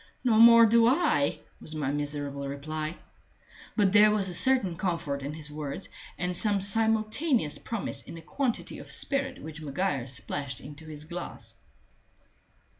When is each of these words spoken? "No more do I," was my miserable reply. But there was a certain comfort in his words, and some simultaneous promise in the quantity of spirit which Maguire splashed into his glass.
"No 0.23 0.39
more 0.39 0.65
do 0.65 0.87
I," 0.87 1.41
was 1.59 1.75
my 1.75 1.91
miserable 1.91 2.47
reply. 2.47 2.97
But 3.75 3.91
there 3.93 4.09
was 4.09 4.29
a 4.29 4.33
certain 4.33 4.75
comfort 4.75 5.21
in 5.21 5.35
his 5.35 5.51
words, 5.51 5.89
and 6.17 6.35
some 6.35 6.59
simultaneous 6.59 7.59
promise 7.59 8.01
in 8.01 8.15
the 8.15 8.21
quantity 8.23 8.79
of 8.79 8.91
spirit 8.91 9.43
which 9.43 9.61
Maguire 9.61 10.07
splashed 10.07 10.59
into 10.59 10.87
his 10.87 11.05
glass. 11.05 11.53